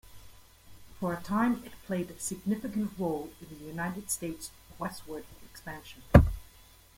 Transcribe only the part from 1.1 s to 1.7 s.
a time,